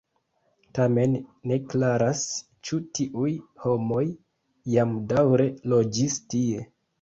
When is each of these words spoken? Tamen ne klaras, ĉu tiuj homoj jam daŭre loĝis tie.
Tamen 0.77 1.11
ne 1.51 1.57
klaras, 1.73 2.23
ĉu 2.69 2.79
tiuj 3.01 3.35
homoj 3.67 4.01
jam 4.77 4.97
daŭre 5.13 5.47
loĝis 5.77 6.19
tie. 6.37 6.67